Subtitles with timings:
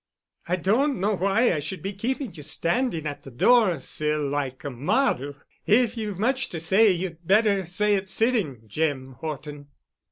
[0.47, 4.71] "I don't know why I should be keeping you standing on the door sill—like a
[4.71, 5.35] model.
[5.67, 9.67] If you've much to say you'd better say it sitting, Jim Horton."